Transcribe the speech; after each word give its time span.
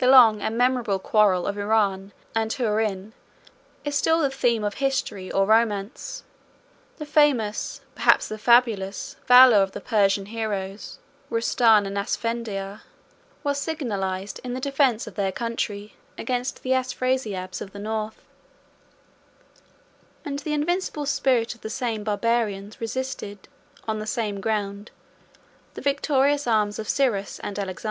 The 0.00 0.06
long 0.06 0.42
and 0.42 0.58
memorable 0.58 0.98
quarrel 0.98 1.46
of 1.46 1.56
Iran 1.56 2.12
and 2.34 2.50
Touran 2.50 3.14
is 3.86 3.94
still 3.96 4.20
the 4.20 4.28
theme 4.30 4.62
of 4.62 4.74
history 4.84 5.32
or 5.32 5.46
romance: 5.46 6.24
the 6.98 7.06
famous, 7.06 7.80
perhaps 7.94 8.28
the 8.28 8.36
fabulous, 8.36 9.16
valor 9.26 9.62
of 9.62 9.72
the 9.72 9.80
Persian 9.80 10.26
heroes, 10.26 10.98
Rustan 11.30 11.86
and 11.86 11.96
Asfendiar, 11.96 12.82
was 13.42 13.56
signalized, 13.58 14.40
in 14.44 14.52
the 14.52 14.60
defence 14.60 15.06
of 15.06 15.14
their 15.14 15.32
country, 15.32 15.94
against 16.18 16.62
the 16.62 16.74
Afrasiabs 16.74 17.62
of 17.62 17.72
the 17.72 17.78
North; 17.78 18.22
20 20.24 20.26
and 20.26 20.38
the 20.40 20.52
invincible 20.52 21.06
spirit 21.06 21.54
of 21.54 21.62
the 21.62 21.70
same 21.70 22.04
Barbarians 22.04 22.78
resisted, 22.78 23.48
on 23.88 24.00
the 24.00 24.06
same 24.06 24.38
ground, 24.42 24.90
the 25.72 25.80
victorious 25.80 26.46
arms 26.46 26.78
of 26.78 26.86
Cyrus 26.90 27.38
and 27.38 27.58
Alexander. 27.58 27.84